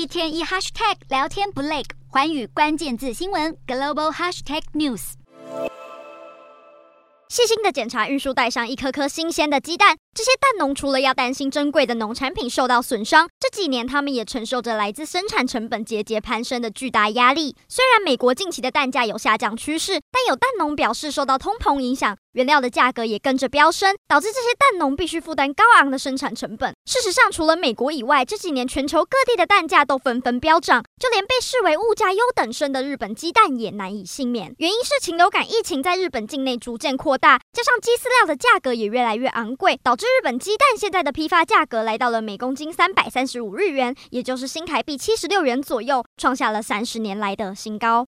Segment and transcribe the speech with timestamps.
[0.00, 5.12] 一天一 hashtag 聊天不累，环宇关键字新闻 global hashtag news。
[7.28, 9.98] 细心的检查运输带上一颗颗新鲜的鸡蛋。
[10.12, 17.54] 这些蛋农除了要担心珍贵的农产品受到损伤，这几年他们也承受着来自生产成本节节攀升的巨大压力。
[17.68, 26.74] 虽然美国近期的蛋价有下降趋势，但有蛋农表示，受到通膨影响，原料的价格也跟着飙升，导致这些蛋农必须负担高昂的生产成本。
[26.86, 34.52] 事实上，除了美国以外，这几年全球各地的蛋价都纷纷飙涨，就连被视为物价优等生的日本鸡蛋也难以幸免。
[34.58, 47.98] 原因是禽流感疫情在日本境内逐渐扩大，加上鸡饲料的价格也越来越昂贵，导日本鸡蛋现在的批发价格来到了每公斤三百三十五日元，也就是新台币七十六元左右，创下了三十年来的新高。